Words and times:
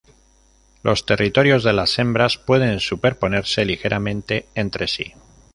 Los 0.81 1.05
territorios 1.05 1.63
de 1.63 1.73
las 1.73 1.99
hembras 1.99 2.39
pueden 2.39 2.79
superponerse 2.79 3.65
ligeramente 3.65 4.47
entre 4.55 4.87
sí. 4.87 5.13